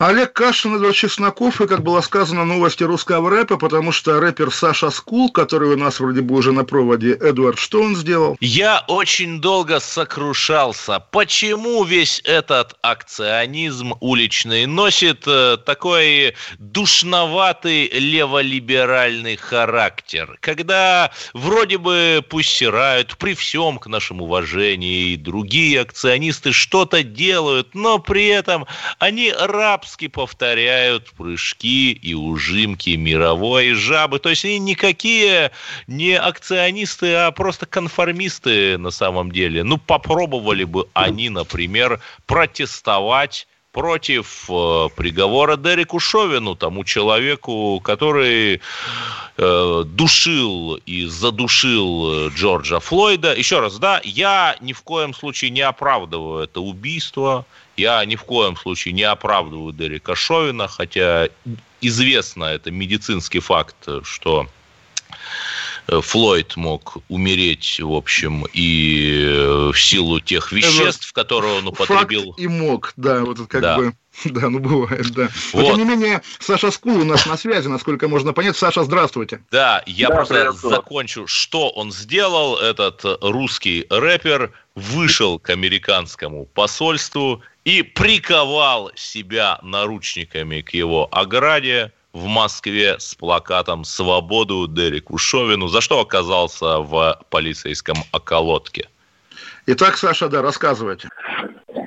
Олег 0.00 0.32
Кашин, 0.32 0.76
Эдвард 0.76 0.94
Чесноков, 0.94 1.60
и, 1.60 1.66
как 1.66 1.82
было 1.82 2.00
сказано, 2.02 2.44
новости 2.44 2.84
русского 2.84 3.30
рэпа, 3.30 3.56
потому 3.56 3.90
что 3.90 4.20
рэпер 4.20 4.52
Саша 4.52 4.90
Скул, 4.90 5.28
который 5.32 5.70
у 5.70 5.76
нас 5.76 5.98
вроде 5.98 6.20
бы 6.20 6.36
уже 6.36 6.52
на 6.52 6.64
проводе, 6.64 7.14
Эдвард, 7.14 7.58
что 7.58 7.82
он 7.82 7.96
сделал? 7.96 8.36
Я 8.38 8.84
очень 8.86 9.40
долго 9.40 9.80
сокрушался, 9.80 11.00
почему 11.10 11.82
весь 11.82 12.20
этот 12.22 12.76
акционизм 12.80 13.94
уличный 13.98 14.66
носит 14.66 15.24
э, 15.26 15.56
такой 15.66 16.36
душноватый 16.60 17.88
леволиберальный 17.88 19.34
характер, 19.34 20.38
когда 20.40 21.10
вроде 21.34 21.76
бы 21.76 22.24
пусть 22.30 22.50
стирают 22.50 23.16
при 23.16 23.34
всем 23.34 23.80
к 23.80 23.88
нашему 23.88 24.26
уважению 24.26 25.06
и 25.08 25.16
другие 25.16 25.80
акционисты 25.80 26.52
что-то 26.52 27.02
делают, 27.02 27.74
но 27.74 27.98
при 27.98 28.26
этом 28.26 28.64
они 29.00 29.32
рабски 29.88 30.08
повторяют 30.08 31.10
прыжки 31.12 31.92
и 31.92 32.14
ужимки 32.14 32.90
мировой 32.90 33.72
жабы. 33.72 34.18
То 34.18 34.28
есть 34.28 34.44
они 34.44 34.58
никакие 34.58 35.50
не 35.86 36.12
акционисты, 36.12 37.14
а 37.14 37.30
просто 37.30 37.64
конформисты 37.64 38.76
на 38.76 38.90
самом 38.90 39.32
деле. 39.32 39.64
Ну, 39.64 39.78
попробовали 39.78 40.64
бы 40.64 40.86
они, 40.92 41.30
например, 41.30 42.00
протестовать 42.26 43.46
против 43.72 44.50
э, 44.50 44.88
приговора 44.94 45.56
Дереку 45.56 46.00
Шовину, 46.00 46.54
тому 46.54 46.84
человеку, 46.84 47.80
который 47.80 48.60
э, 49.36 49.82
душил 49.86 50.74
и 50.84 51.06
задушил 51.06 52.26
э, 52.26 52.30
Джорджа 52.34 52.80
Флойда. 52.80 53.34
Еще 53.34 53.60
раз, 53.60 53.78
да, 53.78 54.00
я 54.04 54.56
ни 54.60 54.72
в 54.72 54.82
коем 54.82 55.14
случае 55.14 55.50
не 55.50 55.62
оправдываю 55.62 56.44
это 56.44 56.60
убийство, 56.60 57.46
я 57.78 58.04
ни 58.04 58.16
в 58.16 58.24
коем 58.24 58.56
случае 58.56 58.92
не 58.92 59.04
оправдываю 59.04 59.72
Дерека 59.72 60.14
Шовина, 60.14 60.68
хотя 60.68 61.28
известно, 61.80 62.44
это 62.44 62.70
медицинский 62.70 63.38
факт, 63.40 63.76
что 64.02 64.48
Флойд 65.86 66.56
мог 66.56 66.98
умереть, 67.08 67.80
в 67.80 67.92
общем, 67.92 68.44
и 68.52 69.70
в 69.72 69.76
силу 69.76 70.20
тех 70.20 70.52
веществ, 70.52 71.12
которые 71.12 71.58
он 71.58 71.68
употребил. 71.68 72.32
Факт 72.32 72.40
и 72.40 72.48
мог, 72.48 72.92
да, 72.96 73.20
вот 73.24 73.38
это 73.38 73.48
как 73.48 73.62
Да. 73.62 73.76
бы... 73.76 73.94
Да, 74.24 74.48
ну 74.48 74.58
бывает, 74.58 75.10
да. 75.12 75.28
Но, 75.52 75.60
Вот. 75.62 75.66
тем 75.66 75.78
не 75.78 75.84
менее, 75.84 76.22
Саша 76.38 76.70
Скул 76.70 77.00
у 77.00 77.04
нас 77.04 77.26
на 77.26 77.36
связи, 77.36 77.68
насколько 77.68 78.08
можно 78.08 78.32
понять. 78.32 78.56
Саша, 78.56 78.84
здравствуйте. 78.84 79.40
Да, 79.50 79.82
я 79.86 80.08
Да, 80.08 80.16
просто 80.16 80.34
приветствую. 80.34 80.74
закончу. 80.74 81.26
Что 81.26 81.70
он 81.70 81.92
сделал, 81.92 82.56
этот 82.56 83.02
русский 83.22 83.86
рэпер, 83.90 84.52
вышел 84.74 85.38
к 85.38 85.50
американскому 85.50 86.46
посольству 86.46 87.42
и 87.64 87.82
приковал 87.82 88.90
себя 88.94 89.58
наручниками 89.62 90.60
к 90.62 90.70
его 90.74 91.08
ограде 91.12 91.92
в 92.12 92.24
Москве 92.26 92.96
с 92.98 93.14
плакатом 93.14 93.84
«Свободу 93.84 94.66
Дереку 94.66 95.18
Шовину», 95.18 95.68
за 95.68 95.80
что 95.80 96.00
оказался 96.00 96.78
в 96.78 97.20
полицейском 97.30 97.96
околотке. 98.12 98.88
Итак, 99.66 99.98
Саша, 99.98 100.28
да, 100.28 100.40
рассказывайте. 100.40 101.08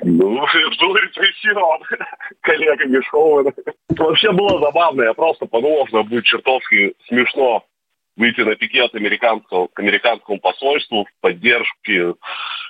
Ну, 0.02 0.30
был 0.30 0.96
репрессирован 0.96 1.82
коллегами 2.40 3.00
Шоуэна. 3.10 3.52
Вообще 3.90 4.32
было 4.32 4.60
забавно. 4.60 5.02
Я 5.02 5.14
просто 5.14 5.46
подумал, 5.46 5.86
что 5.88 6.04
будет 6.04 6.24
чертовски 6.24 6.94
смешно 7.08 7.64
выйти 8.16 8.42
на 8.42 8.54
пикет 8.54 8.94
американского, 8.94 9.68
к 9.68 9.78
американскому 9.78 10.38
посольству 10.38 11.04
в 11.04 11.20
поддержке 11.20 12.14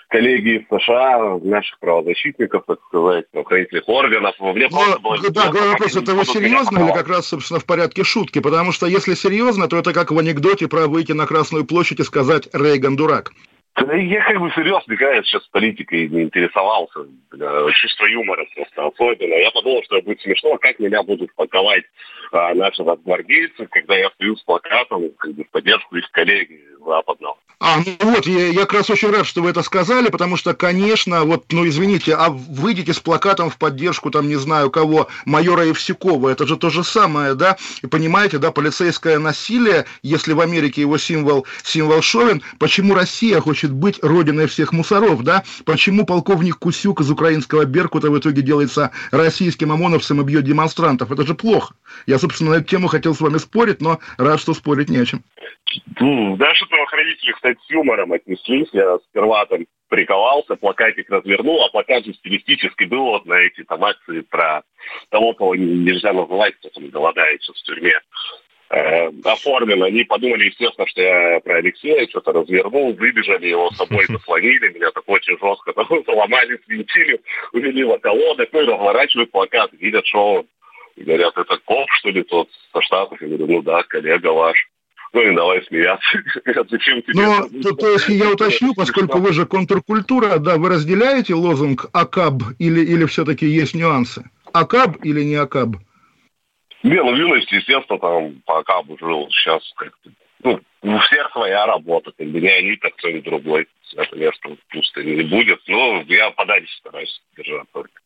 коллеги 0.08 0.58
из 0.58 0.66
США, 0.68 1.38
наших 1.42 1.78
правозащитников, 1.80 2.64
так 2.66 2.78
сказать, 2.86 3.30
правоохранительных 3.30 3.88
органов. 3.88 4.34
Мне 4.38 4.68
просто 4.68 4.98
было 5.00 5.16
Ну, 5.16 5.30
да, 5.30 5.50
главный 5.50 5.72
вопрос, 5.72 5.96
это 5.96 6.14
вы 6.14 6.24
серьезно 6.24 6.84
или 6.84 6.92
как 6.92 7.08
раз, 7.08 7.26
собственно, 7.26 7.60
в 7.60 7.64
порядке 7.64 8.04
шутки? 8.04 8.40
Потому 8.40 8.72
что 8.72 8.86
если 8.86 9.14
серьезно, 9.14 9.68
то 9.68 9.78
это 9.78 9.92
как 9.92 10.10
в 10.12 10.18
анекдоте 10.18 10.68
про 10.68 10.86
выйти 10.86 11.12
на 11.12 11.26
Красную 11.26 11.64
площадь 11.64 12.00
и 12.00 12.04
сказать 12.04 12.48
«Рейган 12.52 12.94
дурак». 12.94 13.32
Я 13.74 14.22
как 14.24 14.38
бы 14.38 14.50
серьезно, 14.50 14.92
я 14.92 15.22
сейчас 15.22 15.46
политикой 15.48 16.06
не 16.08 16.22
интересовался. 16.24 17.06
Чувство 17.72 18.04
юмора 18.04 18.46
просто 18.54 18.86
особенно. 18.86 19.34
Я 19.34 19.50
подумал, 19.50 19.82
что 19.84 20.02
будет 20.02 20.20
смешно, 20.20 20.58
как 20.58 20.78
меня 20.78 21.02
будут 21.02 21.34
паковать 21.34 21.84
а, 22.32 22.54
наши 22.54 22.84
гвардейцы, 22.84 23.66
когда 23.66 23.96
я 23.96 24.10
стою 24.10 24.36
с 24.36 24.42
плакатом 24.42 25.10
как 25.16 25.32
бы, 25.32 25.44
в 25.44 25.50
поддержку 25.50 25.96
их 25.96 26.10
коллеги 26.10 26.60
западного. 26.84 27.31
А, 27.64 27.78
ну 27.78 28.10
вот, 28.10 28.26
я, 28.26 28.48
я 28.48 28.62
как 28.62 28.72
раз 28.72 28.90
очень 28.90 29.08
рад, 29.10 29.24
что 29.24 29.40
вы 29.40 29.50
это 29.50 29.62
сказали, 29.62 30.08
потому 30.08 30.36
что, 30.36 30.52
конечно, 30.52 31.22
вот, 31.22 31.44
ну 31.52 31.64
извините, 31.64 32.12
а 32.16 32.28
выйдете 32.28 32.92
с 32.92 32.98
плакатом 32.98 33.50
в 33.50 33.56
поддержку, 33.56 34.10
там, 34.10 34.26
не 34.26 34.34
знаю 34.34 34.68
кого, 34.68 35.06
майора 35.26 35.66
Евсюкова, 35.66 36.30
это 36.30 36.44
же 36.44 36.56
то 36.56 36.70
же 36.70 36.82
самое, 36.82 37.36
да, 37.36 37.56
и 37.80 37.86
понимаете, 37.86 38.38
да, 38.38 38.50
полицейское 38.50 39.20
насилие, 39.20 39.84
если 40.02 40.32
в 40.32 40.40
Америке 40.40 40.80
его 40.80 40.98
символ, 40.98 41.46
символ 41.62 42.02
Шовин, 42.02 42.42
почему 42.58 42.94
Россия 42.94 43.40
хочет 43.40 43.70
быть 43.70 44.02
родиной 44.02 44.48
всех 44.48 44.72
мусоров, 44.72 45.22
да, 45.22 45.44
почему 45.64 46.04
полковник 46.04 46.58
Кусюк 46.58 47.00
из 47.00 47.12
украинского 47.12 47.64
Беркута 47.64 48.10
в 48.10 48.18
итоге 48.18 48.42
делается 48.42 48.90
российским 49.12 49.70
ОМОНовцем 49.70 50.20
и 50.20 50.24
бьет 50.24 50.42
демонстрантов, 50.42 51.12
это 51.12 51.24
же 51.24 51.34
плохо. 51.36 51.74
Я, 52.06 52.18
собственно, 52.18 52.50
на 52.50 52.54
эту 52.56 52.64
тему 52.64 52.88
хотел 52.88 53.14
с 53.14 53.20
вами 53.20 53.38
спорить, 53.38 53.80
но 53.80 54.00
рад, 54.16 54.40
что 54.40 54.52
спорить 54.52 54.88
не 54.88 54.96
о 54.96 55.06
чем. 55.06 55.22
Ну, 56.00 56.36
Наши 56.36 56.66
правоохранители, 56.66 57.32
кстати, 57.52 57.66
с 57.66 57.70
юмором 57.70 58.12
отнеслись. 58.12 58.68
Я 58.72 58.98
сперва 59.08 59.46
там 59.46 59.66
приковался, 59.88 60.56
плакатик 60.56 61.10
развернул, 61.10 61.62
а 61.62 61.70
плакат 61.70 62.04
же 62.04 62.14
стилистически 62.14 62.84
был 62.84 63.04
вот 63.04 63.26
на 63.26 63.34
эти 63.34 63.62
там 63.64 63.84
акции 63.84 64.20
про 64.22 64.62
того, 65.10 65.34
кого 65.34 65.54
нельзя 65.54 66.12
называть, 66.12 66.54
кто 66.56 66.70
там 66.70 66.88
голодает 66.88 67.42
сейчас 67.42 67.56
в 67.56 67.64
тюрьме. 67.64 68.00
Э, 68.70 69.10
оформлен. 69.24 69.82
Они 69.82 70.04
подумали, 70.04 70.46
естественно, 70.46 70.86
что 70.86 71.02
я 71.02 71.40
про 71.40 71.56
Алексея 71.56 72.06
что-то 72.08 72.32
развернул, 72.32 72.94
выбежали, 72.94 73.48
его 73.48 73.70
с 73.70 73.76
собой 73.76 74.06
заслонили, 74.08 74.72
меня 74.72 74.90
так 74.92 75.04
очень 75.06 75.38
жестко 75.38 75.72
там, 75.74 75.86
ломали, 76.06 76.58
свинтили, 76.64 77.20
увели 77.52 77.84
в 77.84 77.90
околоток, 77.90 78.48
ну 78.52 78.62
и 78.62 78.66
разворачивают 78.66 79.30
плакат, 79.30 79.72
видят, 79.72 80.06
что 80.06 80.34
он. 80.36 80.46
И 80.96 81.04
говорят, 81.04 81.36
это 81.36 81.58
коп, 81.64 81.90
что 81.90 82.10
ли, 82.10 82.22
тот 82.22 82.48
со 82.72 82.80
Штатов? 82.82 83.20
Я 83.20 83.28
говорю, 83.28 83.46
ну 83.46 83.62
да, 83.62 83.82
коллега 83.82 84.28
ваш. 84.28 84.71
Ну 85.12 85.20
и 85.20 85.34
давай 85.34 85.62
смеяться. 85.64 86.22
Говорят, 86.44 86.66
Зачем 86.70 87.02
тебе? 87.02 87.14
Ну, 87.14 87.62
то, 87.62 87.74
то 87.74 87.90
есть 87.90 88.08
я 88.08 88.30
уточню, 88.30 88.74
поскольку 88.74 89.18
вы 89.18 89.32
же 89.32 89.46
контркультура, 89.46 90.38
да, 90.38 90.56
вы 90.56 90.70
разделяете 90.70 91.34
лозунг 91.34 91.86
АКАБ 91.92 92.42
или, 92.58 92.80
или 92.80 93.04
все-таки 93.04 93.46
есть 93.46 93.74
нюансы? 93.74 94.24
АКАБ 94.52 95.04
или 95.04 95.22
не 95.22 95.36
АКАБ? 95.36 95.76
Не, 96.82 97.02
ну 97.02 97.12
в 97.12 97.16
юности, 97.16 97.54
естественно, 97.54 97.98
там 97.98 98.42
по 98.44 98.62
кабу 98.64 98.98
жил. 98.98 99.28
Сейчас 99.30 99.62
как-то, 99.76 100.10
ну, 100.42 100.60
у 100.82 100.98
всех 100.98 101.30
своя 101.30 101.66
работа. 101.66 102.12
Как 102.16 102.26
бы 102.26 102.40
не 102.40 102.48
они, 102.48 102.76
так 102.76 102.94
кто-нибудь 102.96 103.24
другой. 103.24 103.68
Это 103.94 104.16
место 104.16 104.56
пусто 104.70 105.04
не 105.04 105.22
будет. 105.22 105.60
Ну, 105.68 106.02
я 106.08 106.30
подальше 106.30 106.74
стараюсь 106.78 107.22
держать 107.36 107.70
только. 107.72 108.00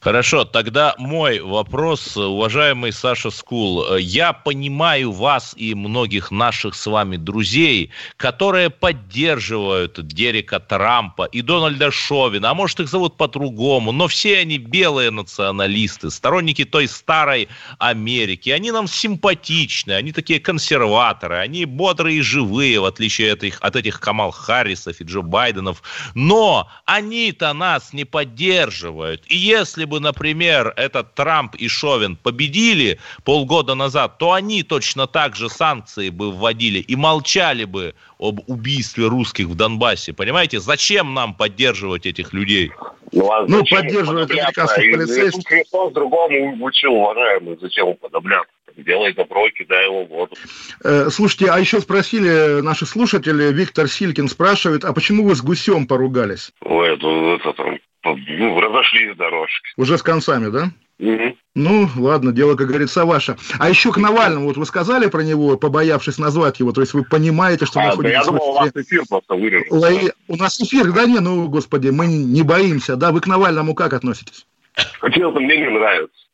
Хорошо, 0.00 0.46
тогда 0.46 0.94
мой 0.96 1.40
вопрос, 1.40 2.16
уважаемый 2.16 2.90
Саша 2.90 3.28
Скул. 3.28 3.96
Я 3.96 4.32
понимаю 4.32 5.12
вас 5.12 5.52
и 5.58 5.74
многих 5.74 6.30
наших 6.30 6.74
с 6.74 6.86
вами 6.86 7.18
друзей, 7.18 7.90
которые 8.16 8.70
поддерживают 8.70 10.00
Дерека 10.06 10.58
Трампа 10.58 11.24
и 11.24 11.42
Дональда 11.42 11.90
Шовина, 11.90 12.48
а 12.48 12.54
может 12.54 12.80
их 12.80 12.88
зовут 12.88 13.18
по-другому, 13.18 13.92
но 13.92 14.08
все 14.08 14.38
они 14.38 14.56
белые 14.56 15.10
националисты, 15.10 16.10
сторонники 16.10 16.64
той 16.64 16.88
старой 16.88 17.48
Америки. 17.78 18.48
Они 18.48 18.72
нам 18.72 18.88
симпатичны, 18.88 19.92
они 19.92 20.12
такие 20.12 20.40
консерваторы, 20.40 21.36
они 21.36 21.66
бодрые 21.66 22.20
и 22.20 22.22
живые, 22.22 22.80
в 22.80 22.86
отличие 22.86 23.34
от, 23.34 23.44
их, 23.44 23.58
от 23.60 23.76
этих 23.76 24.00
Камал 24.00 24.30
Харрисов 24.30 24.98
и 24.98 25.04
Джо 25.04 25.20
Байденов. 25.20 25.82
Но 26.14 26.70
они-то 26.86 27.52
нас 27.52 27.92
не 27.92 28.06
поддерживают. 28.06 29.24
И 29.26 29.36
если 29.36 29.89
бы, 29.90 30.00
например, 30.00 30.72
этот 30.76 31.14
Трамп 31.14 31.54
и 31.56 31.68
Шовин 31.68 32.16
победили 32.16 32.98
полгода 33.24 33.74
назад, 33.74 34.16
то 34.18 34.32
они 34.32 34.62
точно 34.62 35.06
так 35.06 35.36
же 35.36 35.50
санкции 35.50 36.08
бы 36.08 36.30
вводили 36.32 36.78
и 36.78 36.96
молчали 36.96 37.64
бы 37.64 37.94
об 38.18 38.40
убийстве 38.46 39.06
русских 39.08 39.46
в 39.46 39.54
Донбассе. 39.54 40.12
Понимаете, 40.12 40.60
зачем 40.60 41.12
нам 41.12 41.34
поддерживать 41.34 42.06
этих 42.06 42.32
людей? 42.32 42.72
Ну, 43.12 43.32
а 43.32 43.44
ну 43.46 43.64
поддерживают 43.64 44.30
американских 44.30 44.92
полицейских. 44.92 45.46
Христос 45.46 45.92
другому 45.92 46.64
учил, 46.64 46.92
уважаемый, 46.92 47.58
зачем 47.60 47.96
подобляться? 47.96 48.52
Делай 48.76 49.12
добро, 49.12 49.50
кидай 49.50 49.86
его 49.86 50.04
в 50.04 50.08
воду. 50.08 50.36
Э, 50.84 51.08
слушайте, 51.10 51.50
а 51.50 51.58
еще 51.58 51.80
спросили 51.80 52.60
наши 52.60 52.86
слушатели, 52.86 53.52
Виктор 53.52 53.88
Силькин 53.88 54.28
спрашивает, 54.28 54.84
а 54.84 54.92
почему 54.92 55.24
вы 55.24 55.34
с 55.34 55.42
гусем 55.42 55.86
поругались? 55.86 56.52
Ой, 56.62 56.94
это, 56.94 57.06
это 57.06 57.52
там, 57.52 57.78
ну, 58.16 58.60
разошлись 58.60 59.16
дорожки. 59.16 59.68
Уже 59.76 59.98
с 59.98 60.02
концами, 60.02 60.50
да? 60.50 60.70
Угу. 60.98 61.36
Ну, 61.54 61.88
ладно, 61.96 62.32
дело, 62.32 62.56
как 62.56 62.68
говорится, 62.68 63.06
ваше. 63.06 63.36
А 63.58 63.70
еще 63.70 63.90
к 63.90 63.96
Навальному, 63.96 64.46
вот 64.46 64.58
вы 64.58 64.66
сказали 64.66 65.08
про 65.08 65.22
него, 65.22 65.56
побоявшись 65.56 66.18
назвать 66.18 66.60
его, 66.60 66.72
то 66.72 66.82
есть 66.82 66.92
вы 66.92 67.04
понимаете, 67.04 67.64
что 67.64 67.80
а, 67.80 67.86
находитесь... 67.86 68.12
Да 68.12 68.18
я 68.20 68.24
думал, 68.24 68.50
у 68.50 68.54
вас 68.54 68.70
эфир 68.74 69.02
просто 69.08 69.34
вырежет. 69.34 69.70
Лои... 69.70 70.12
У 70.28 70.36
нас 70.36 70.60
эфир, 70.60 70.92
да 70.92 71.06
не, 71.06 71.20
ну, 71.20 71.48
господи, 71.48 71.88
мы 71.88 72.06
не 72.06 72.42
боимся, 72.42 72.96
да? 72.96 73.12
Вы 73.12 73.20
к 73.20 73.26
Навальному 73.26 73.74
как 73.74 73.94
относитесь? 73.94 74.46
Честно, 74.76 75.40
мне 75.40 75.56
не 75.56 75.70
нравится. 75.70 76.26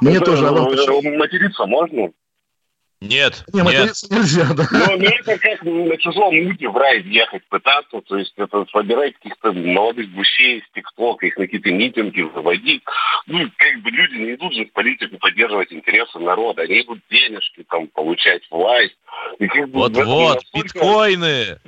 Мне 0.00 0.16
это, 0.16 0.24
тоже. 0.26 0.46
А 0.46 0.52
вам 0.52 0.72
материться 1.18 1.66
можно? 1.66 2.10
Нет, 3.00 3.44
не, 3.52 3.62
нет. 3.62 3.94
нельзя, 4.10 4.52
да. 4.54 4.64
Ну, 4.72 4.98
ну, 4.98 5.04
это 5.04 5.38
как 5.38 5.62
на 5.62 5.96
чужом 5.98 6.34
муте 6.44 6.68
в 6.68 6.76
рай 6.76 7.00
ехать 7.02 7.44
пытаться, 7.48 8.00
то 8.00 8.16
есть 8.16 8.32
это 8.36 8.66
собирать 8.72 9.14
каких-то 9.14 9.52
молодых 9.52 10.10
гусей 10.12 10.62
с 10.62 10.72
ТикТока, 10.74 11.26
их 11.26 11.36
на 11.36 11.44
какие-то 11.44 11.70
митинги 11.70 12.22
выводить. 12.22 12.82
Ну, 13.26 13.48
как 13.56 13.82
бы 13.82 13.90
люди 13.90 14.16
не 14.16 14.34
идут 14.34 14.52
же 14.52 14.64
в 14.64 14.72
политику 14.72 15.16
поддерживать 15.18 15.72
интересы 15.72 16.18
народа, 16.18 16.62
они 16.62 16.80
идут 16.80 16.98
денежки 17.08 17.64
там 17.70 17.86
получать 17.86 18.42
власть. 18.50 18.96
Вот-вот, 19.38 20.42
биткоины! 20.52 21.60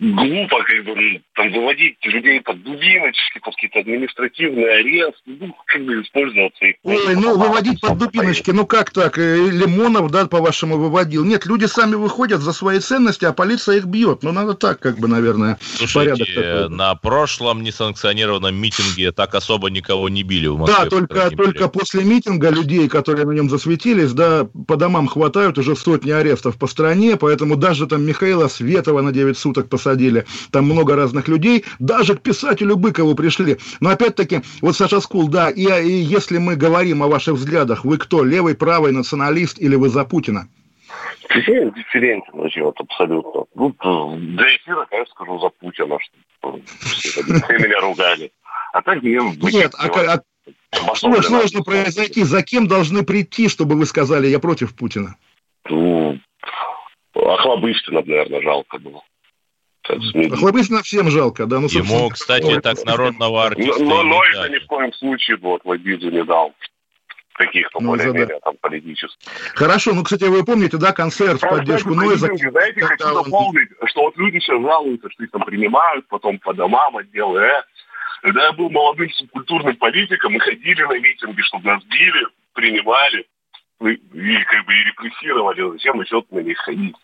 Глупо 0.00 0.62
как 0.62 0.84
бы 0.84 0.94
ну, 0.94 1.20
там 1.34 1.52
выводить 1.52 1.96
людей 2.04 2.40
под 2.40 2.62
дубиночки, 2.62 3.38
под 3.42 3.54
какие-то 3.54 3.80
административные 3.80 4.68
аресты, 4.68 5.22
ну, 5.26 5.54
как 5.66 5.84
бы 5.84 6.02
использовать 6.02 6.54
их. 6.60 6.76
Ой, 6.82 7.16
ну, 7.16 7.38
выводить 7.38 7.80
под 7.80 7.98
дубиночки, 7.98 8.50
ну 8.50 8.66
как 8.66 8.90
так? 8.90 9.18
Э, 9.18 9.36
Лимонов, 9.36 10.10
да, 10.10 10.26
по-вашему, 10.26 10.76
выводил. 10.76 11.24
Нет, 11.24 11.46
люди 11.46 11.66
сами 11.66 11.94
выходят 11.94 12.40
за 12.40 12.52
свои 12.52 12.78
ценности, 12.80 13.24
а 13.24 13.32
полиция 13.32 13.76
их 13.76 13.86
бьет. 13.86 14.22
Ну, 14.22 14.32
надо 14.32 14.54
так, 14.54 14.80
как 14.80 14.98
бы, 14.98 15.08
наверное, 15.08 15.58
Слушайте, 15.60 15.94
порядок 15.94 16.28
такой. 16.34 16.76
на 16.76 16.94
прошлом 16.94 17.62
несанкционированном 17.62 18.54
митинге 18.54 19.12
так 19.12 19.34
особо 19.34 19.70
никого 19.70 20.08
не 20.08 20.22
били 20.22 20.46
в 20.46 20.58
Москве. 20.58 20.84
Да, 20.84 20.90
только, 20.90 21.30
только 21.30 21.68
после 21.68 22.04
митинга 22.04 22.50
людей, 22.50 22.88
которые 22.88 23.26
на 23.26 23.32
нем 23.32 23.50
засветились, 23.50 24.12
да, 24.12 24.48
по 24.66 24.76
домам 24.76 25.08
хватают 25.08 25.58
уже 25.58 25.76
сотни 25.76 26.10
арестов 26.10 26.58
по 26.58 26.66
стране, 26.66 27.16
поэтому 27.16 27.56
даже 27.56 27.86
там 27.86 28.02
Михаила 28.02 28.48
Светова 28.48 29.02
на 29.02 29.12
9 29.12 29.38
суток 29.38 29.67
посадили 29.68 29.98
посадили, 29.98 30.24
там 30.52 30.64
много 30.64 30.96
разных 30.96 31.28
людей, 31.28 31.64
даже 31.78 32.14
к 32.14 32.22
писателю 32.22 32.76
Быкову 32.76 33.14
пришли. 33.14 33.56
Но 33.80 33.90
опять-таки, 33.90 34.40
вот 34.60 34.76
Саша 34.76 35.00
Скул, 35.00 35.28
да, 35.28 35.50
и, 35.50 35.62
и 35.62 35.92
если 35.92 36.38
мы 36.38 36.56
говорим 36.56 37.02
о 37.02 37.08
ваших 37.08 37.34
взглядах, 37.34 37.84
вы 37.84 37.98
кто, 37.98 38.24
левый, 38.24 38.54
правый, 38.54 38.92
националист 38.92 39.58
или 39.60 39.76
вы 39.76 39.88
за 39.88 40.04
Путина? 40.04 40.48
Я 41.30 41.70
индифферентен 41.70 42.32
вообще, 42.32 42.62
вот 42.62 42.80
абсолютно. 42.80 43.44
Ну, 43.54 43.74
для 44.16 44.56
эфира, 44.56 44.86
конечно, 44.88 45.12
скажу 45.14 45.38
за 45.38 45.48
Путина, 45.50 45.98
что 46.40 46.60
все 46.80 47.22
меня 47.22 47.80
ругали. 47.80 48.30
А 48.72 48.82
так 48.82 49.02
мне... 49.02 49.20
Нет, 49.42 49.74
а, 49.78 50.20
а, 50.72 50.94
что 50.94 51.10
должно 51.10 51.62
произойти? 51.62 52.22
За 52.22 52.42
кем 52.42 52.66
должны 52.66 53.04
прийти, 53.04 53.48
чтобы 53.48 53.74
вы 53.74 53.86
сказали, 53.86 54.26
я 54.28 54.38
против 54.38 54.74
Путина? 54.74 55.16
Ну, 55.68 56.18
Охлобыстина, 57.14 58.02
наверное, 58.06 58.40
жалко 58.42 58.78
было. 58.78 59.02
Хлопыстина 60.36 60.82
всем 60.82 61.10
жалко, 61.10 61.46
да. 61.46 61.60
Ну, 61.60 61.68
Ему, 61.68 62.08
кстати, 62.10 62.60
так 62.60 62.76
народного 62.84 63.46
артиста 63.46 63.82
Но, 63.82 64.02
но 64.02 64.22
это 64.24 64.48
ни 64.48 64.58
в 64.58 64.66
коем 64.66 64.92
случае 64.92 65.36
вот 65.38 65.62
в 65.64 65.70
обиду 65.70 66.10
не 66.10 66.24
дал 66.24 66.54
каких-то 67.34 67.80
ну, 67.80 67.90
более-менее 67.90 68.40
там 68.42 68.56
политических. 68.60 69.30
Хорошо, 69.54 69.94
ну, 69.94 70.02
кстати, 70.02 70.24
вы 70.24 70.44
помните, 70.44 70.76
да, 70.76 70.92
концерт 70.92 71.40
в 71.40 71.48
поддержку 71.48 71.94
Нойза? 71.94 72.28
Знаете, 72.34 72.80
хочу 72.80 73.06
он... 73.06 73.24
дополнить, 73.24 73.68
что 73.86 74.02
вот 74.02 74.16
люди 74.16 74.40
сейчас 74.40 74.60
жалуются, 74.60 75.08
что 75.10 75.24
их 75.24 75.30
там 75.30 75.42
принимают, 75.42 76.06
потом 76.08 76.38
по 76.38 76.52
домам 76.52 76.96
отделы, 76.96 77.40
э. 77.40 77.62
Когда 78.20 78.46
я 78.46 78.52
был 78.52 78.68
молодым 78.68 79.08
субкультурным 79.12 79.76
политиком, 79.76 80.32
мы 80.32 80.40
ходили 80.40 80.82
на 80.82 80.98
митинги, 80.98 81.40
чтобы 81.42 81.66
нас 81.66 81.84
били, 81.84 82.26
принимали 82.52 83.26
и, 83.80 83.90
и 83.90 84.44
как 84.44 84.66
бы 84.66 84.74
и 84.74 84.84
репрессировали. 84.84 85.70
Зачем 85.72 86.00
еще 86.00 86.24
на 86.30 86.40
них 86.40 86.58
ходить? 86.58 86.96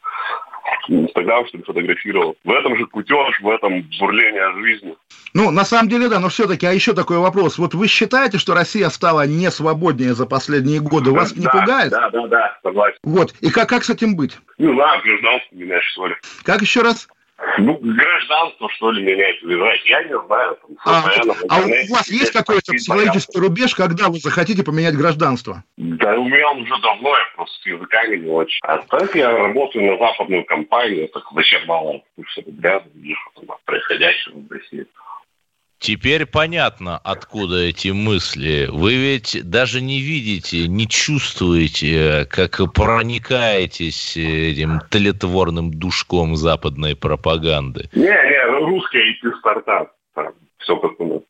Инстаграм, 0.89 1.47
что 1.47 1.59
ли, 1.59 1.65
фотографировал. 1.65 2.37
В 2.45 2.51
этом 2.51 2.77
же 2.77 2.87
кутеж, 2.87 3.41
в 3.41 3.49
этом 3.49 3.83
бурление 3.99 4.53
жизни. 4.63 4.95
Ну, 5.33 5.51
на 5.51 5.65
самом 5.65 5.89
деле, 5.89 6.09
да, 6.09 6.21
но 6.21 6.29
все-таки, 6.29 6.67
а 6.67 6.73
еще 6.73 6.95
такой 6.95 7.19
вопрос. 7.19 7.59
Вот 7.59 7.75
вы 7.75 7.89
считаете, 7.89 8.39
что 8.39 8.55
Россия 8.55 8.89
стала 8.89 9.27
не 9.27 9.51
свободнее 9.51 10.15
за 10.15 10.27
последние 10.27 10.81
годы? 10.81 11.11
Вас 11.11 11.35
не 11.35 11.45
да, 11.45 11.51
пугает? 11.51 11.91
Да, 11.91 12.11
да, 12.11 12.27
да, 12.29 12.59
согласен. 12.63 12.99
Вот. 13.03 13.35
И 13.41 13.51
как, 13.51 13.69
как 13.69 13.85
с 13.85 13.91
этим 13.91 14.17
быть? 14.17 14.39
Ну, 14.59 14.75
да, 14.77 15.01
гражданство 15.03 15.57
меняешь, 15.57 15.91
что 15.93 16.07
ли. 16.07 16.15
Как 16.45 16.63
еще 16.63 16.83
раз? 16.83 17.09
Ну, 17.59 17.79
гражданство, 17.81 18.69
что 18.71 18.93
ли, 18.93 19.03
менять, 19.03 19.43
выбирать, 19.43 19.81
я 19.87 20.05
не 20.05 20.17
знаю. 20.27 20.57
Там, 20.85 21.05
а, 21.05 21.57
а 21.57 21.61
у 21.63 21.93
вас 21.93 22.09
есть 22.09 22.33
какой-то 22.33 22.73
психологический 22.73 23.39
рубеж, 23.39 23.75
когда 23.75 24.09
вы 24.09 24.19
захотите 24.19 24.63
поменять 24.63 24.97
гражданство? 24.97 25.65
Да, 25.77 26.15
у 26.15 26.25
меня 26.25 26.51
он 26.51 26.63
уже 26.63 26.81
давно, 26.81 27.11
я 27.11 27.25
просто 27.35 27.61
с 27.61 27.67
языками 27.67 28.17
не 28.19 28.31
очень. 28.31 28.59
А 28.63 28.79
так 28.79 29.15
я 29.17 29.37
работаю 29.37 29.85
на 29.85 29.99
западную 29.99 30.45
компанию, 30.45 31.09
так 31.09 31.31
вообще 31.33 31.61
мало 31.67 32.03
ребят 32.37 32.85
вижу 32.95 33.21
происходящего 33.65 34.39
в 34.39 34.51
России. 34.51 34.87
Теперь 35.85 36.25
понятно, 36.25 36.99
откуда 37.05 37.59
эти 37.59 37.89
мысли. 37.89 38.71
Вы 38.73 38.95
ведь 38.95 39.39
даже 39.45 39.83
не 39.83 40.01
видите, 40.01 40.67
не 40.67 40.89
чувствуете, 40.89 42.27
как 42.31 42.57
проникаетесь 42.73 44.17
этим 44.17 44.81
тлетворным 44.89 45.75
душком 45.75 46.37
западной 46.37 46.97
пропаганды. 46.97 47.91
Не, 47.95 48.01
не, 48.01 48.65
русский 48.65 49.13
IT-стартап. 49.13 49.93
Все 50.57 50.75
как 50.79 50.99
у 50.99 51.05
нас. 51.07 51.23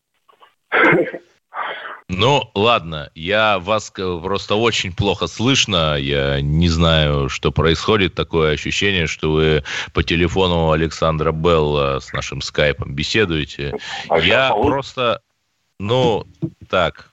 Ну, 2.09 2.51
ладно, 2.55 3.11
я 3.15 3.59
вас 3.59 3.91
просто 3.91 4.57
очень 4.57 4.93
плохо 4.93 5.27
слышно, 5.27 5.97
я 5.97 6.41
не 6.43 6.69
знаю, 6.69 7.31
что 7.31 7.51
происходит, 7.51 8.15
такое 8.15 8.53
ощущение, 8.53 9.07
что 9.07 9.33
вы 9.33 9.65
по 9.95 10.03
телефону 10.03 10.71
Александра 10.73 11.33
Белла 11.33 12.01
с 12.01 12.13
нашим 12.13 12.43
скайпом 12.43 12.95
беседуете. 12.95 13.75
А 14.11 14.19
я 14.19 14.51
просто, 14.51 15.23
ну, 15.79 16.27
так, 16.69 17.11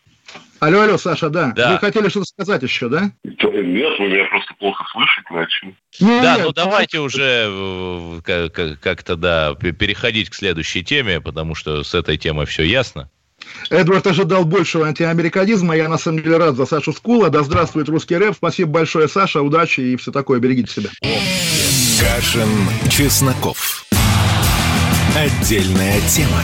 Алло, 0.59 0.81
алло, 0.81 0.97
Саша, 0.99 1.31
да. 1.31 1.53
да. 1.55 1.71
Вы 1.71 1.79
хотели 1.79 2.07
что-то 2.07 2.25
сказать 2.25 2.61
еще, 2.61 2.87
да? 2.87 3.11
Нет, 3.23 3.39
вы 3.47 3.63
меня 3.63 4.27
просто 4.29 4.53
плохо 4.59 4.85
слышать 4.91 5.27
начали. 5.31 5.75
Не, 5.99 6.21
да, 6.21 6.35
нет, 6.35 6.45
ну 6.45 6.51
давайте 6.51 6.99
уже 6.99 7.47
э, 7.49 8.49
как-то, 8.79 9.15
да, 9.15 9.55
переходить 9.55 10.29
к 10.29 10.35
следующей 10.35 10.83
теме, 10.83 11.19
потому 11.19 11.55
что 11.55 11.83
с 11.83 11.95
этой 11.95 12.15
темой 12.19 12.45
все 12.45 12.61
ясно. 12.61 13.09
Эдвард 13.69 14.07
ожидал 14.07 14.45
большего 14.45 14.87
антиамериканизма. 14.87 15.75
Я 15.75 15.89
на 15.89 15.97
самом 15.97 16.21
деле 16.21 16.37
рад 16.37 16.55
за 16.55 16.65
Сашу 16.65 16.93
Скула. 16.93 17.29
Да 17.29 17.43
здравствует 17.43 17.89
русский 17.89 18.17
рэп. 18.17 18.35
Спасибо 18.35 18.71
большое, 18.71 19.07
Саша. 19.07 19.41
Удачи 19.41 19.81
и 19.81 19.95
все 19.95 20.11
такое. 20.11 20.39
Берегите 20.39 20.71
себя. 20.71 20.89
Кашин, 21.99 22.49
Чесноков. 22.89 23.85
Отдельная 25.15 25.99
тема. 26.07 26.41